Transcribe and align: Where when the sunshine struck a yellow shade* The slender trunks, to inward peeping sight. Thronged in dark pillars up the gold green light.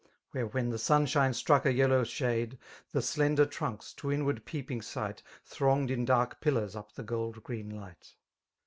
Where 0.31 0.47
when 0.47 0.71
the 0.71 0.79
sunshine 0.79 1.31
struck 1.31 1.63
a 1.63 1.71
yellow 1.71 2.03
shade* 2.03 2.57
The 2.91 3.03
slender 3.03 3.45
trunks, 3.45 3.93
to 3.97 4.11
inward 4.11 4.45
peeping 4.45 4.81
sight. 4.81 5.21
Thronged 5.45 5.91
in 5.91 6.05
dark 6.05 6.41
pillars 6.41 6.75
up 6.75 6.93
the 6.95 7.03
gold 7.03 7.43
green 7.43 7.69
light. 7.69 8.15